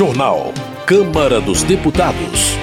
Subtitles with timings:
[0.00, 0.54] Jornal.
[0.86, 2.56] Câmara dos Deputados.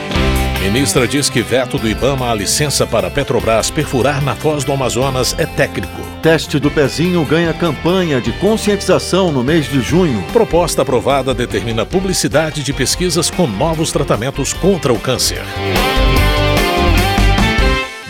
[0.59, 5.35] Ministra diz que veto do Ibama à licença para Petrobras perfurar na Foz do Amazonas
[5.37, 6.01] é técnico.
[6.23, 10.23] Teste do pezinho ganha campanha de conscientização no mês de junho.
[10.33, 15.43] Proposta aprovada determina publicidade de pesquisas com novos tratamentos contra o câncer.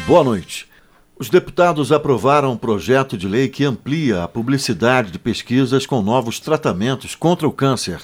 [0.08, 0.70] Boa noite.
[1.20, 6.40] Os deputados aprovaram um projeto de lei que amplia a publicidade de pesquisas com novos
[6.40, 8.00] tratamentos contra o câncer.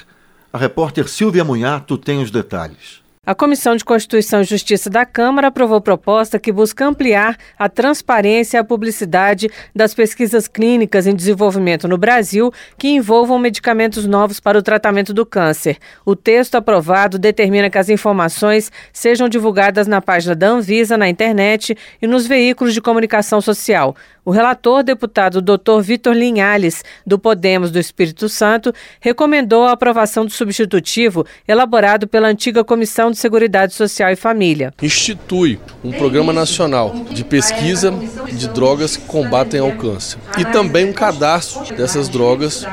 [0.56, 3.03] A repórter Silvia Munhato tem os detalhes.
[3.26, 8.58] A Comissão de Constituição e Justiça da Câmara aprovou proposta que busca ampliar a transparência
[8.58, 14.60] e a publicidade das pesquisas clínicas em desenvolvimento no Brasil que envolvam medicamentos novos para
[14.60, 15.78] o tratamento do câncer.
[16.06, 21.78] O texto aprovado determina que as informações sejam divulgadas na página da Anvisa na internet
[22.02, 23.96] e nos veículos de comunicação social.
[24.26, 25.82] O relator, deputado Dr.
[25.82, 32.64] Vitor Linhales, do Podemos do Espírito Santo, recomendou a aprovação do substitutivo elaborado pela antiga
[32.64, 34.74] Comissão de Seguridade Social e Família.
[34.82, 37.94] Institui um programa nacional de pesquisa
[38.32, 42.66] de drogas que combatem ao câncer e também um cadastro dessas drogas,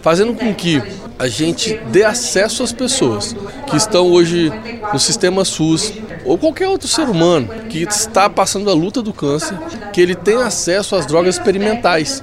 [0.00, 0.82] fazendo com que
[1.18, 3.36] a gente dê acesso às pessoas
[3.68, 4.50] que estão hoje
[4.92, 5.92] no sistema SUS
[6.24, 9.56] ou qualquer outro ser humano que está passando a luta do câncer,
[9.92, 12.22] que ele tenha acesso às drogas experimentais.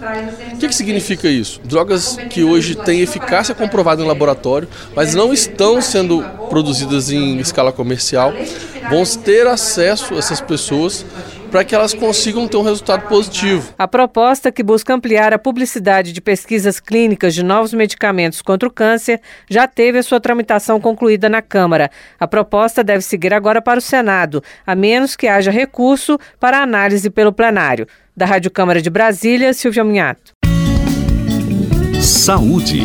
[0.54, 1.60] O que, que significa isso?
[1.64, 7.72] Drogas que hoje têm eficácia comprovada em laboratório, mas não estão sendo produzidas em escala
[7.72, 8.34] comercial,
[8.90, 11.06] vão ter acesso essas pessoas
[11.50, 13.74] para que elas consigam ter um resultado positivo.
[13.78, 18.72] A proposta que busca ampliar a publicidade de pesquisas clínicas de novos medicamentos contra o
[18.72, 21.90] câncer já teve a sua tramitação concluída na Câmara.
[22.20, 27.10] A proposta deve seguir agora para o Senado, a menos que haja recurso para análise
[27.10, 27.88] pelo plenário.
[28.16, 30.34] Da Rádio Câmara de Brasília, Silvia Minhato.
[32.02, 32.82] Saúde.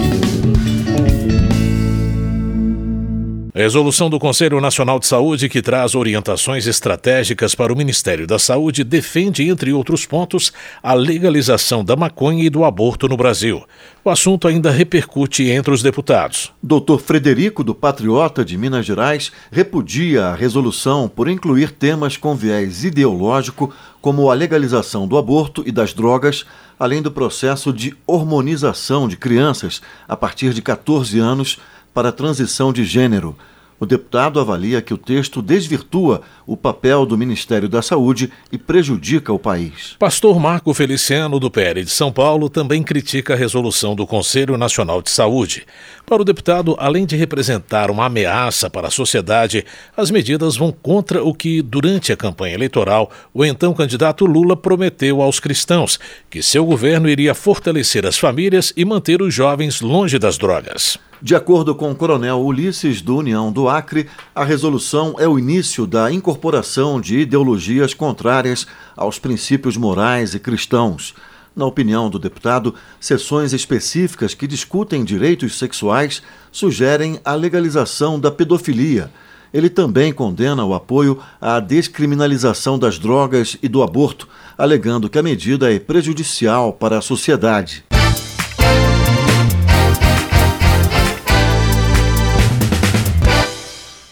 [3.56, 8.82] Resolução do Conselho Nacional de Saúde, que traz orientações estratégicas para o Ministério da Saúde,
[8.82, 13.62] defende, entre outros pontos, a legalização da maconha e do aborto no Brasil.
[14.04, 16.52] O assunto ainda repercute entre os deputados.
[16.60, 16.98] Dr.
[16.98, 23.72] Frederico, do Patriota de Minas Gerais, repudia a resolução por incluir temas com viés ideológico,
[24.00, 26.44] como a legalização do aborto e das drogas,
[26.76, 31.60] além do processo de hormonização de crianças a partir de 14 anos
[31.94, 33.36] para a transição de gênero.
[33.78, 39.32] O deputado avalia que o texto desvirtua o papel do Ministério da Saúde e prejudica
[39.32, 39.96] o país.
[39.98, 45.02] Pastor Marco Feliciano, do PL de São Paulo, também critica a resolução do Conselho Nacional
[45.02, 45.66] de Saúde.
[46.06, 49.66] Para o deputado, além de representar uma ameaça para a sociedade,
[49.96, 55.20] as medidas vão contra o que, durante a campanha eleitoral, o então candidato Lula prometeu
[55.20, 55.98] aos cristãos:
[56.30, 60.98] que seu governo iria fortalecer as famílias e manter os jovens longe das drogas.
[61.24, 65.86] De acordo com o coronel Ulisses do União do Acre, a resolução é o início
[65.86, 71.14] da incorporação de ideologias contrárias aos princípios morais e cristãos.
[71.56, 79.10] Na opinião do deputado, sessões específicas que discutem direitos sexuais sugerem a legalização da pedofilia.
[79.50, 85.22] Ele também condena o apoio à descriminalização das drogas e do aborto, alegando que a
[85.22, 87.82] medida é prejudicial para a sociedade.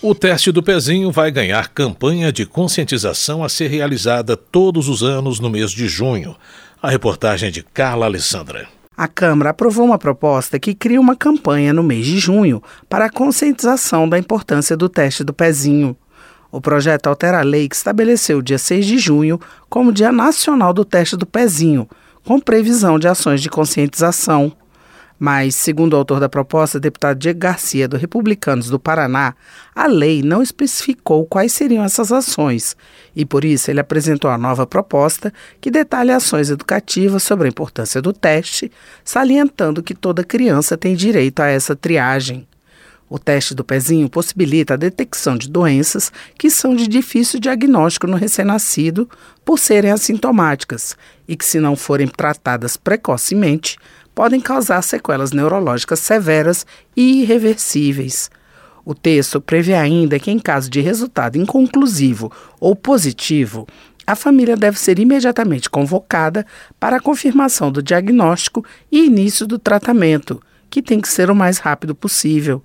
[0.03, 5.39] O teste do pezinho vai ganhar campanha de conscientização a ser realizada todos os anos
[5.39, 6.35] no mês de junho.
[6.83, 8.67] A reportagem é de Carla Alessandra.
[8.97, 13.11] A Câmara aprovou uma proposta que cria uma campanha no mês de junho para a
[13.11, 15.97] conscientização da importância do teste do pezinho.
[16.51, 19.41] O projeto altera a lei que estabeleceu o dia 6 de junho
[19.71, 21.89] como Dia Nacional do Teste do Pezinho,
[22.25, 24.53] com previsão de ações de conscientização.
[25.25, 29.37] Mas, segundo o autor da proposta, deputado Diego Garcia, do Republicanos do Paraná,
[29.73, 32.77] a lei não especificou quais seriam essas ações
[33.15, 38.03] e, por isso, ele apresentou a nova proposta que detalha ações educativas sobre a importância
[38.03, 38.73] do teste,
[39.05, 42.45] salientando que toda criança tem direito a essa triagem.
[43.09, 48.17] O teste do pezinho possibilita a detecção de doenças que são de difícil diagnóstico no
[48.17, 49.09] recém-nascido
[49.45, 50.97] por serem assintomáticas
[51.29, 53.77] e que, se não forem tratadas precocemente,
[54.15, 56.67] podem causar sequelas neurológicas severas
[56.97, 58.31] e irreversíveis.
[58.85, 63.67] O texto prevê ainda que, em caso de resultado inconclusivo ou positivo,
[64.07, 66.45] a família deve ser imediatamente convocada
[66.79, 71.59] para a confirmação do diagnóstico e início do tratamento, que tem que ser o mais
[71.59, 72.63] rápido possível.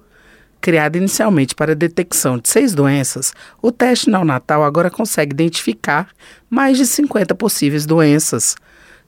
[0.59, 6.09] Criado inicialmente para a detecção de seis doenças, o teste neonatal agora consegue identificar
[6.49, 8.55] mais de 50 possíveis doenças.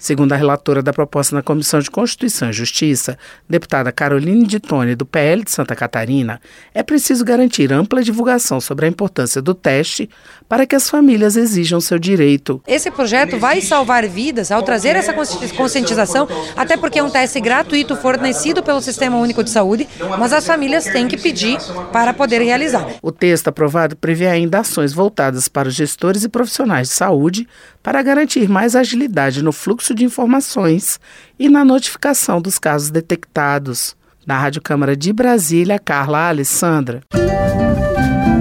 [0.02, 3.18] Segundo a relatora da proposta na Comissão de Constituição e Justiça,
[3.50, 6.40] deputada Caroline de Tone, do PL de Santa Catarina,
[6.74, 10.10] é preciso garantir ampla divulgação sobre a importância do teste
[10.48, 12.64] para que as famílias exijam seu direito.
[12.66, 17.98] Esse projeto vai salvar vidas ao trazer essa conscientização, até porque é um teste gratuito
[17.98, 19.86] fornecido pelo Sistema Único de Saúde,
[20.18, 21.58] mas as famílias têm que pedir
[21.92, 22.88] para poder realizar.
[23.02, 27.46] O texto aprovado prevê ainda ações voltadas para os gestores e profissionais de saúde
[27.84, 31.00] para garantir mais agilidade no fluxo de informações
[31.38, 33.96] e na notificação dos casos detectados.
[34.26, 37.02] Na Rádio Câmara de Brasília, Carla Alessandra.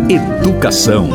[0.08, 1.08] Educação.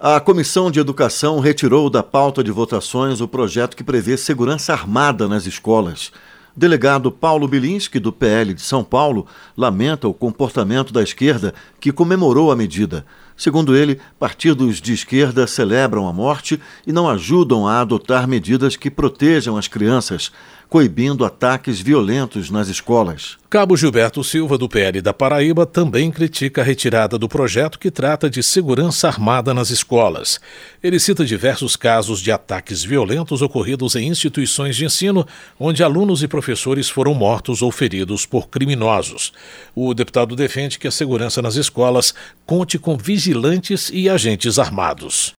[0.00, 5.28] A Comissão de Educação retirou da pauta de votações o projeto que prevê segurança armada
[5.28, 6.10] nas escolas.
[6.56, 12.52] Delegado Paulo Bilinski, do PL de São Paulo, lamenta o comportamento da esquerda que comemorou
[12.52, 13.06] a medida.
[13.36, 18.90] Segundo ele, partidos de esquerda celebram a morte e não ajudam a adotar medidas que
[18.90, 20.30] protejam as crianças,
[20.72, 23.36] coibindo ataques violentos nas escolas.
[23.50, 28.30] Cabo Gilberto Silva, do PL da Paraíba, também critica a retirada do projeto que trata
[28.30, 30.40] de segurança armada nas escolas.
[30.82, 35.26] Ele cita diversos casos de ataques violentos ocorridos em instituições de ensino,
[35.60, 39.30] onde alunos e professores foram mortos ou feridos por criminosos.
[39.74, 42.14] O deputado defende que a segurança nas escolas
[42.46, 45.34] conte com vigilantes e agentes armados.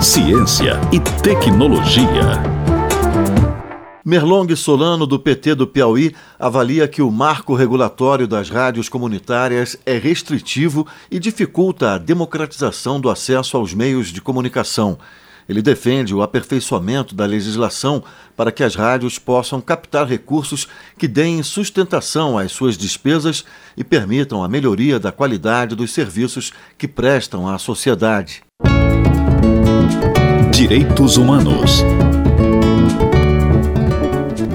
[0.00, 2.49] Ciência e tecnologia.
[4.10, 9.96] Merlong Solano, do PT do Piauí, avalia que o marco regulatório das rádios comunitárias é
[9.98, 14.98] restritivo e dificulta a democratização do acesso aos meios de comunicação.
[15.48, 18.02] Ele defende o aperfeiçoamento da legislação
[18.36, 20.66] para que as rádios possam captar recursos
[20.98, 23.44] que deem sustentação às suas despesas
[23.76, 28.42] e permitam a melhoria da qualidade dos serviços que prestam à sociedade.
[30.50, 31.84] Direitos Humanos.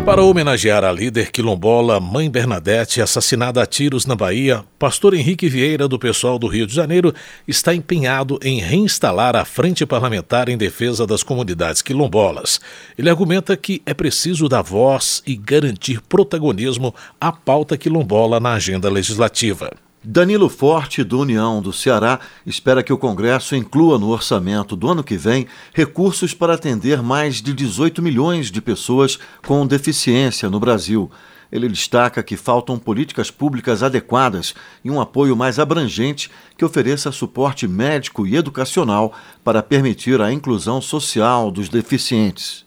[0.06, 5.88] Para homenagear a líder quilombola Mãe Bernadette, assassinada a tiros na Bahia, pastor Henrique Vieira,
[5.88, 7.12] do pessoal do Rio de Janeiro,
[7.48, 12.62] está empenhado em reinstalar a Frente Parlamentar em defesa das comunidades quilombolas.
[12.96, 18.92] Ele argumenta que é preciso dar voz e garantir protagonismo à pauta quilombola na agenda
[18.92, 19.72] legislativa.
[20.07, 25.04] Danilo Forte, do União do Ceará, espera que o Congresso inclua no orçamento do ano
[25.04, 31.10] que vem recursos para atender mais de 18 milhões de pessoas com deficiência no Brasil.
[31.52, 34.54] Ele destaca que faltam políticas públicas adequadas
[34.84, 39.12] e um apoio mais abrangente que ofereça suporte médico e educacional
[39.44, 42.66] para permitir a inclusão social dos deficientes.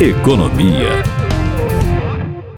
[0.00, 1.19] Economia.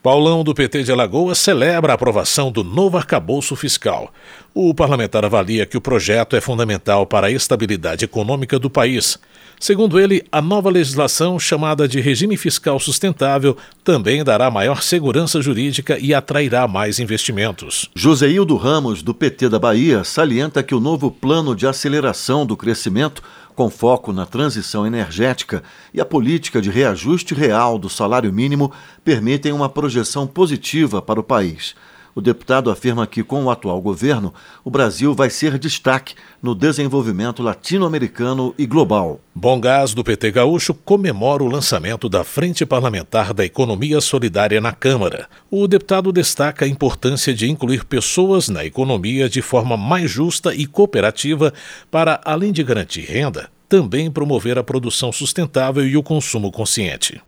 [0.03, 4.13] Paulão do PT de Alagoas celebra a aprovação do novo arcabouço fiscal.
[4.53, 9.17] O parlamentar avalia que o projeto é fundamental para a estabilidade econômica do país.
[9.63, 15.97] Segundo ele, a nova legislação, chamada de Regime Fiscal Sustentável, também dará maior segurança jurídica
[16.01, 17.89] e atrairá mais investimentos.
[17.95, 23.23] Joseildo Ramos, do PT da Bahia, salienta que o novo plano de aceleração do crescimento
[23.55, 25.63] com foco na transição energética
[25.95, 28.73] e a política de reajuste real do salário mínimo
[29.05, 31.77] permitem uma projeção positiva para o país.
[32.15, 37.43] O deputado afirma que, com o atual governo, o Brasil vai ser destaque no desenvolvimento
[37.43, 39.21] latino-americano e global.
[39.35, 44.73] Bom Gás, do PT Gaúcho, comemora o lançamento da Frente Parlamentar da Economia Solidária na
[44.73, 45.27] Câmara.
[45.51, 50.67] O deputado destaca a importância de incluir pessoas na economia de forma mais justa e
[50.67, 51.53] cooperativa
[51.91, 57.23] para, além de garantir renda, também promover a produção sustentável e o consumo consciente.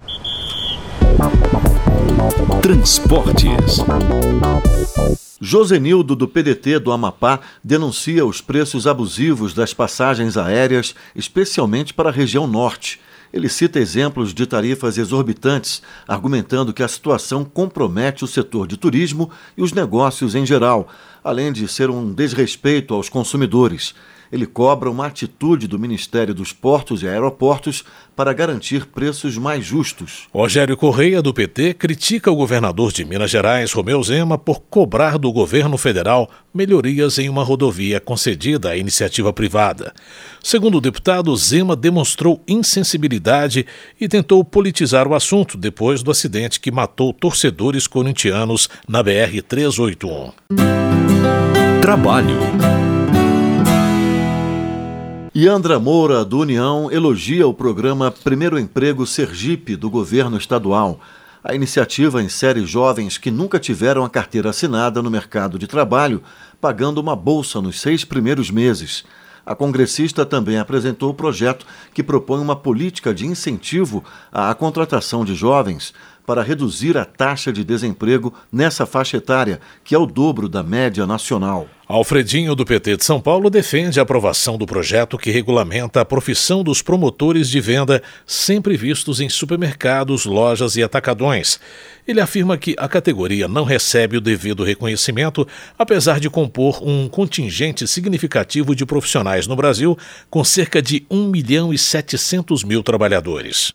[2.62, 3.78] Transportes.
[5.40, 12.12] Josenildo, do PDT do Amapá, denuncia os preços abusivos das passagens aéreas, especialmente para a
[12.12, 13.00] região norte.
[13.32, 19.30] Ele cita exemplos de tarifas exorbitantes, argumentando que a situação compromete o setor de turismo
[19.56, 20.88] e os negócios em geral,
[21.22, 23.94] além de ser um desrespeito aos consumidores
[24.34, 27.84] ele cobra uma atitude do Ministério dos Portos e Aeroportos
[28.14, 30.28] para garantir preços mais justos.
[30.32, 35.32] Rogério Correia, do PT, critica o governador de Minas Gerais, Romeu Zema, por cobrar do
[35.32, 39.92] governo federal melhorias em uma rodovia concedida à iniciativa privada.
[40.42, 43.66] Segundo o deputado, Zema demonstrou insensibilidade
[44.00, 50.32] e tentou politizar o assunto depois do acidente que matou torcedores corintianos na BR-381.
[51.80, 52.93] Trabalho.
[55.36, 61.00] Yandra Moura, do União, elogia o programa Primeiro Emprego Sergipe do governo estadual.
[61.42, 66.22] A iniciativa insere jovens que nunca tiveram a carteira assinada no mercado de trabalho,
[66.60, 69.04] pagando uma bolsa nos seis primeiros meses.
[69.44, 75.34] A congressista também apresentou o projeto que propõe uma política de incentivo à contratação de
[75.34, 75.92] jovens
[76.26, 81.06] para reduzir a taxa de desemprego nessa faixa etária, que é o dobro da média
[81.06, 81.68] nacional.
[81.86, 86.64] Alfredinho, do PT de São Paulo, defende a aprovação do projeto que regulamenta a profissão
[86.64, 91.60] dos promotores de venda, sempre vistos em supermercados, lojas e atacadões.
[92.08, 95.46] Ele afirma que a categoria não recebe o devido reconhecimento,
[95.78, 99.96] apesar de compor um contingente significativo de profissionais no Brasil,
[100.30, 103.74] com cerca de 1 milhão e 700 mil trabalhadores.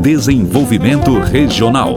[0.00, 1.96] Desenvolvimento Regional.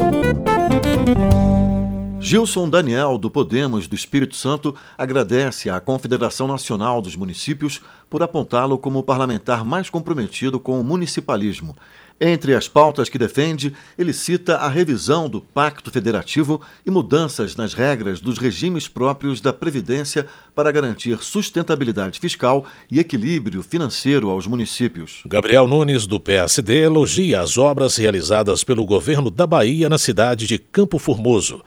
[2.27, 7.79] Gilson Daniel, do Podemos do Espírito Santo, agradece à Confederação Nacional dos Municípios
[8.09, 11.73] por apontá-lo como o parlamentar mais comprometido com o municipalismo
[12.19, 17.75] entre as pautas que defende, ele cita a revisão do Pacto Federativo e mudanças nas
[17.75, 25.21] regras dos regimes próprios da Previdência para garantir sustentabilidade fiscal e equilíbrio financeiro aos municípios.
[25.27, 30.57] Gabriel Nunes, do PSD, elogia as obras realizadas pelo governo da Bahia na cidade de
[30.57, 31.61] Campo Formoso.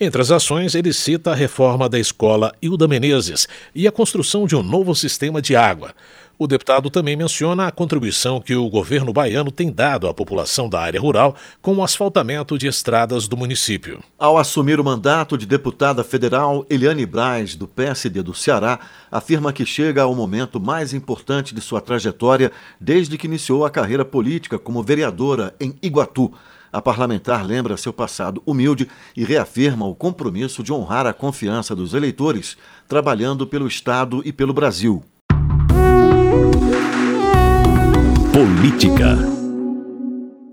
[0.00, 4.56] Entre as ações, ele cita a reforma da escola Hilda Menezes e a construção de
[4.56, 5.94] um novo sistema de água.
[6.36, 10.80] O deputado também menciona a contribuição que o governo baiano tem dado à população da
[10.80, 14.02] área rural com o asfaltamento de estradas do município.
[14.18, 18.80] Ao assumir o mandato de deputada federal, Eliane Braz, do PSD do Ceará,
[19.12, 24.04] afirma que chega ao momento mais importante de sua trajetória desde que iniciou a carreira
[24.04, 26.32] política como vereadora em Iguatu.
[26.74, 31.94] A parlamentar lembra seu passado humilde e reafirma o compromisso de honrar a confiança dos
[31.94, 32.56] eleitores,
[32.88, 35.00] trabalhando pelo Estado e pelo Brasil.
[38.32, 39.16] Política.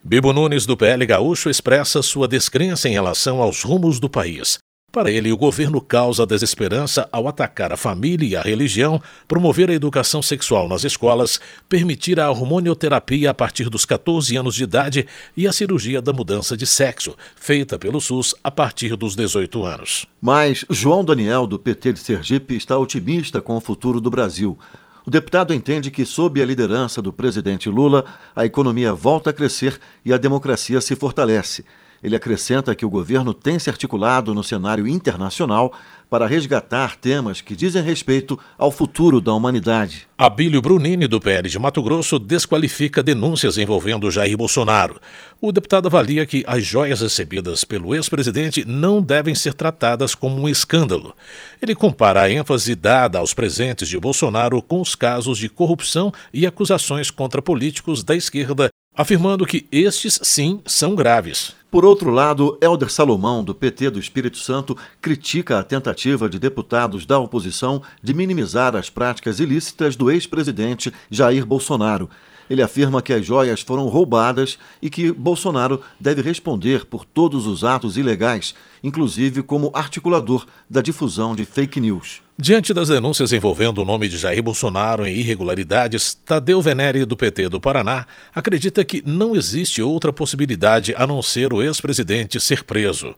[0.03, 4.59] Bibo Nunes, do PL Gaúcho, expressa sua descrença em relação aos rumos do país.
[4.91, 9.73] Para ele, o governo causa desesperança ao atacar a família e a religião, promover a
[9.73, 15.07] educação sexual nas escolas, permitir a hormonioterapia a partir dos 14 anos de idade
[15.37, 20.05] e a cirurgia da mudança de sexo, feita pelo SUS a partir dos 18 anos.
[20.21, 24.59] Mas João Daniel, do PT de Sergipe, está otimista com o futuro do Brasil.
[25.07, 28.03] O deputado entende que, sob a liderança do presidente Lula,
[28.35, 31.63] a economia volta a crescer e a democracia se fortalece.
[32.03, 35.73] Ele acrescenta que o governo tem se articulado no cenário internacional
[36.11, 40.09] para resgatar temas que dizem respeito ao futuro da humanidade.
[40.17, 44.99] Abílio Brunini, do PL de Mato Grosso, desqualifica denúncias envolvendo Jair Bolsonaro.
[45.39, 50.49] O deputado avalia que as joias recebidas pelo ex-presidente não devem ser tratadas como um
[50.49, 51.15] escândalo.
[51.61, 56.45] Ele compara a ênfase dada aos presentes de Bolsonaro com os casos de corrupção e
[56.45, 61.55] acusações contra políticos da esquerda, afirmando que estes, sim, são graves.
[61.69, 67.05] Por outro lado, Helder Salomão, do PT do Espírito Santo, critica a tentativa de deputados
[67.05, 72.09] da oposição de minimizar as práticas ilícitas do ex-presidente Jair Bolsonaro.
[72.51, 77.63] Ele afirma que as joias foram roubadas e que Bolsonaro deve responder por todos os
[77.63, 78.53] atos ilegais,
[78.83, 82.21] inclusive como articulador da difusão de fake news.
[82.37, 87.47] Diante das denúncias envolvendo o nome de Jair Bolsonaro em irregularidades, Tadeu Venere, do PT
[87.47, 88.05] do Paraná,
[88.35, 93.15] acredita que não existe outra possibilidade a não ser o ex-presidente ser preso.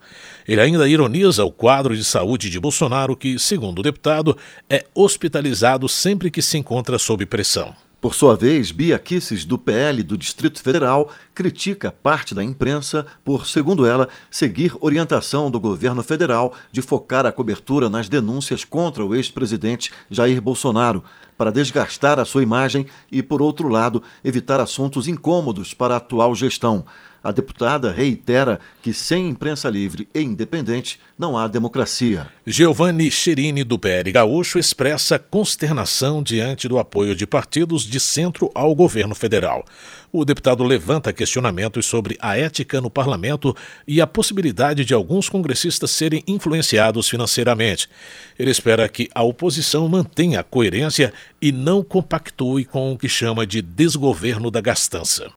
[0.47, 4.37] Ele ainda ironiza o quadro de saúde de Bolsonaro, que, segundo o deputado,
[4.69, 7.73] é hospitalizado sempre que se encontra sob pressão.
[8.03, 13.47] Por sua vez, Bia Kisses, do PL do Distrito Federal, critica parte da imprensa por,
[13.47, 19.15] segundo ela, seguir orientação do governo federal de focar a cobertura nas denúncias contra o
[19.15, 21.01] ex-presidente Jair Bolsonaro,
[21.37, 26.35] para desgastar a sua imagem e, por outro lado, evitar assuntos incômodos para a atual
[26.35, 26.83] gestão.
[27.23, 32.27] A deputada reitera que sem imprensa livre e independente não há democracia.
[32.45, 38.75] Giovanni Cherini, do PL Gaúcho, expressa consternação diante do apoio de partidos de centro ao
[38.75, 39.63] governo federal.
[40.11, 43.55] O deputado levanta questionamentos sobre a ética no parlamento
[43.87, 47.89] e a possibilidade de alguns congressistas serem influenciados financeiramente.
[48.37, 53.47] Ele espera que a oposição mantenha a coerência e não compactue com o que chama
[53.47, 55.31] de desgoverno da gastança.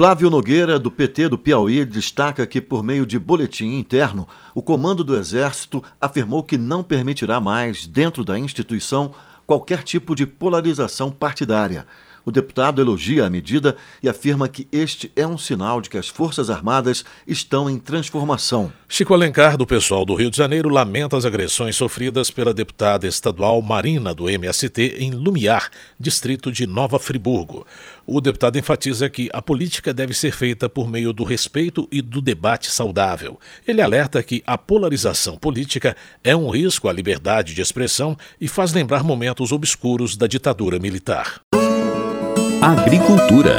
[0.00, 5.04] Flávio Nogueira, do PT do Piauí, destaca que, por meio de boletim interno, o comando
[5.04, 9.12] do Exército afirmou que não permitirá mais, dentro da instituição,
[9.46, 11.86] qualquer tipo de polarização partidária.
[12.24, 16.08] O deputado elogia a medida e afirma que este é um sinal de que as
[16.08, 18.72] Forças Armadas estão em transformação.
[18.88, 23.62] Chico Alencar, do pessoal do Rio de Janeiro, lamenta as agressões sofridas pela deputada estadual
[23.62, 27.66] Marina, do MST, em Lumiar, distrito de Nova Friburgo.
[28.06, 32.20] O deputado enfatiza que a política deve ser feita por meio do respeito e do
[32.20, 33.38] debate saudável.
[33.66, 38.72] Ele alerta que a polarização política é um risco à liberdade de expressão e faz
[38.72, 41.40] lembrar momentos obscuros da ditadura militar.
[42.62, 43.56] Agricultura.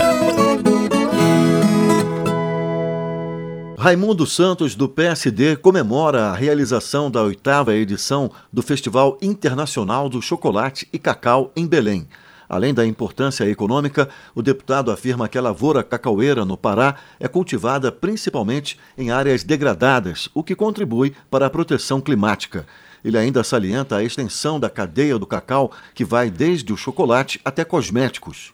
[3.75, 10.87] Raimundo Santos, do PSD, comemora a realização da oitava edição do Festival Internacional do Chocolate
[10.93, 12.07] e Cacau em Belém.
[12.47, 17.91] Além da importância econômica, o deputado afirma que a lavoura cacaueira no Pará é cultivada
[17.91, 22.67] principalmente em áreas degradadas, o que contribui para a proteção climática.
[23.03, 27.65] Ele ainda salienta a extensão da cadeia do cacau, que vai desde o chocolate até
[27.65, 28.53] cosméticos.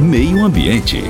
[0.00, 1.02] Meio Ambiente.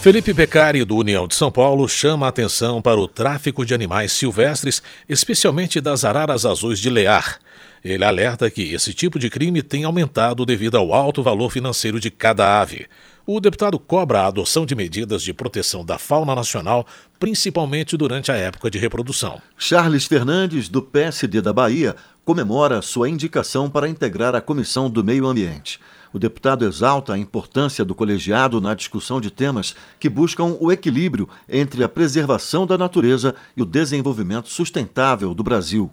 [0.00, 4.12] Felipe Beccari, do União de São Paulo, chama a atenção para o tráfico de animais
[4.12, 7.38] silvestres, especialmente das araras azuis de Lear.
[7.84, 12.10] Ele alerta que esse tipo de crime tem aumentado devido ao alto valor financeiro de
[12.10, 12.86] cada ave.
[13.26, 16.86] O deputado cobra a adoção de medidas de proteção da fauna nacional,
[17.18, 19.40] principalmente durante a época de reprodução.
[19.56, 25.26] Charles Fernandes, do PSD da Bahia, comemora sua indicação para integrar a Comissão do Meio
[25.26, 25.78] Ambiente.
[26.12, 31.28] O deputado exalta a importância do colegiado na discussão de temas que buscam o equilíbrio
[31.48, 35.90] entre a preservação da natureza e o desenvolvimento sustentável do Brasil.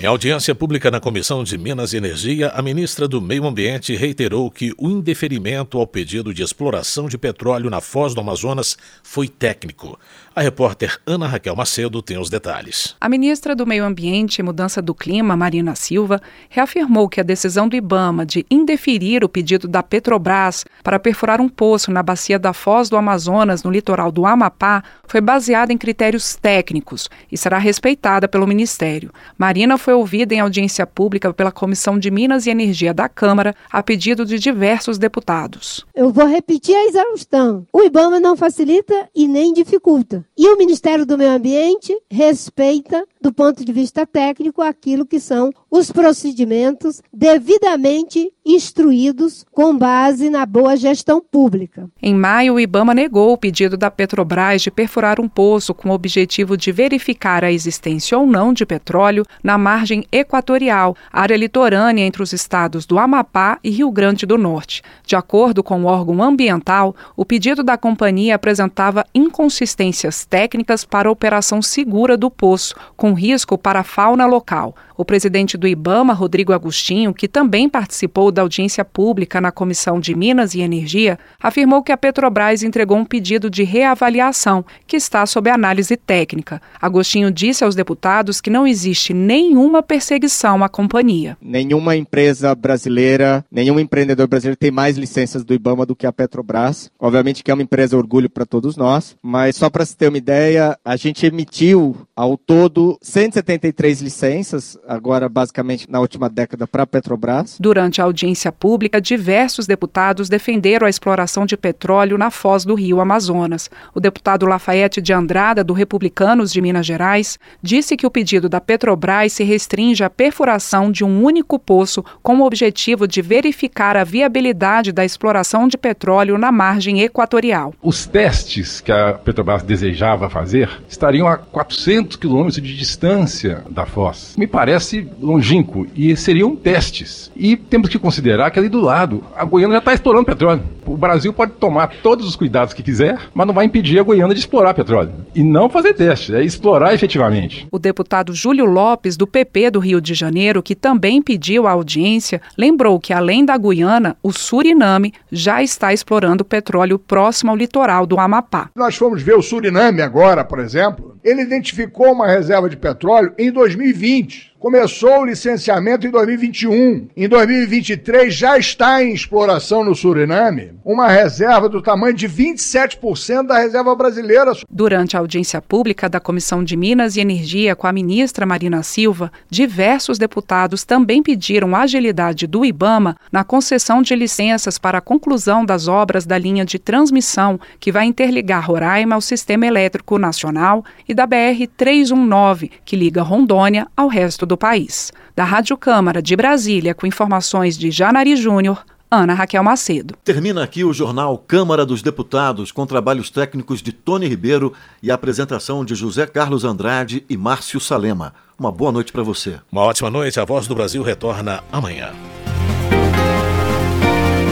[0.00, 4.48] Em audiência pública na Comissão de Minas e Energia, a ministra do Meio Ambiente reiterou
[4.48, 9.98] que o indeferimento ao pedido de exploração de petróleo na Foz do Amazonas foi técnico.
[10.36, 12.94] A repórter Ana Raquel Macedo tem os detalhes.
[13.00, 17.68] A ministra do Meio Ambiente e Mudança do Clima, Marina Silva, reafirmou que a decisão
[17.68, 22.52] do Ibama de indeferir o pedido da Petrobras para perfurar um poço na bacia da
[22.52, 28.28] Foz do Amazonas, no litoral do Amapá, foi baseada em critérios técnicos e será respeitada
[28.28, 29.10] pelo Ministério.
[29.36, 33.82] Marina foi ouvida em audiência pública pela Comissão de Minas e Energia da Câmara, a
[33.82, 35.84] pedido de diversos deputados.
[35.94, 37.66] Eu vou repetir a exaustão.
[37.72, 40.24] O IBAMA não facilita e nem dificulta.
[40.36, 45.50] E o Ministério do Meio Ambiente respeita, do ponto de vista técnico, aquilo que são
[45.70, 51.88] os procedimentos devidamente instruídos com base na boa gestão pública.
[52.02, 55.92] Em maio, o IBAMA negou o pedido da Petrobras de perfurar um poço com o
[55.92, 62.22] objetivo de verificar a existência ou não de petróleo na margem equatorial, área litorânea entre
[62.22, 64.82] os estados do Amapá e Rio Grande do Norte.
[65.04, 71.12] De acordo com o órgão ambiental, o pedido da companhia apresentava inconsistências técnicas para a
[71.12, 74.74] operação segura do poço, com risco para a fauna local.
[74.96, 80.12] O presidente do IBAMA, Rodrigo Agostinho, que também participou da audiência pública na Comissão de
[80.12, 85.48] Minas e Energia, afirmou que a Petrobras entregou um pedido de reavaliação, que está sob
[85.48, 86.60] análise técnica.
[86.82, 91.36] Agostinho disse aos deputados que não existe nenhuma perseguição à companhia.
[91.40, 96.90] Nenhuma empresa brasileira, nenhum empreendedor brasileiro tem mais licenças do IBAMA do que a Petrobras.
[96.98, 100.18] Obviamente que é uma empresa orgulho para todos nós, mas só para se ter uma
[100.18, 106.86] ideia, a gente emitiu ao todo 173 licenças agora basicamente na última década para a
[106.86, 107.56] Petrobras.
[107.60, 113.00] Durante a audiência pública, diversos deputados defenderam a exploração de petróleo na foz do rio
[113.00, 113.70] Amazonas.
[113.94, 118.60] O deputado Lafayette de Andrada, do Republicanos de Minas Gerais, disse que o pedido da
[118.60, 124.04] Petrobras se restringe à perfuração de um único poço com o objetivo de verificar a
[124.04, 127.72] viabilidade da exploração de petróleo na margem equatorial.
[127.82, 134.34] Os testes que a Petrobras desejava fazer estariam a 400 quilômetros de distância da foz.
[134.38, 137.30] Me parece longínquo e seriam testes.
[137.36, 140.62] E temos que considerar que ali do lado a Goiânia já está explorando petróleo.
[140.86, 144.34] O Brasil pode tomar todos os cuidados que quiser, mas não vai impedir a Goiânia
[144.34, 145.12] de explorar petróleo.
[145.34, 147.68] E não fazer teste, é explorar efetivamente.
[147.70, 152.40] O deputado Júlio Lopes, do PP do Rio de Janeiro, que também pediu a audiência,
[152.56, 158.18] lembrou que além da Guiana, o Suriname já está explorando petróleo próximo ao litoral do
[158.18, 158.70] Amapá.
[158.74, 161.16] Nós fomos ver o Suriname agora, por exemplo.
[161.22, 164.54] Ele identificou uma reserva de petróleo em 2020.
[164.58, 167.10] Começou o licenciamento em 2021.
[167.16, 173.58] Em 2023 já está em exploração no Suriname uma reserva do tamanho de 27% da
[173.60, 174.50] reserva brasileira.
[174.68, 179.30] Durante a audiência pública da Comissão de Minas e Energia com a ministra Marina Silva,
[179.48, 185.86] diversos deputados também pediram agilidade do IBAMA na concessão de licenças para a conclusão das
[185.86, 191.26] obras da linha de transmissão que vai interligar Roraima ao Sistema Elétrico Nacional e da
[191.26, 195.12] BR 319, que liga Rondônia ao resto do país.
[195.36, 200.14] Da Rádio Câmara de Brasília, com informações de Janari Júnior, Ana Raquel Macedo.
[200.24, 205.14] Termina aqui o jornal Câmara dos Deputados, com trabalhos técnicos de Tony Ribeiro e a
[205.14, 208.34] apresentação de José Carlos Andrade e Márcio Salema.
[208.58, 209.60] Uma boa noite para você.
[209.70, 210.40] Uma ótima noite.
[210.40, 212.12] A Voz do Brasil retorna amanhã.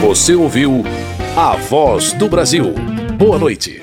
[0.01, 0.83] Você ouviu
[1.35, 2.73] A Voz do Brasil.
[3.17, 3.81] Boa noite.